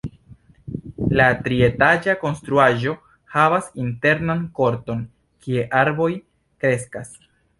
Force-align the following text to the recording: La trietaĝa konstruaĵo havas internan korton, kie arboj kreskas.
La 1.19 1.27
trietaĝa 1.47 2.13
konstruaĵo 2.21 2.95
havas 3.35 3.69
internan 3.85 4.41
korton, 4.61 5.05
kie 5.45 5.69
arboj 5.83 6.11
kreskas. 6.65 7.17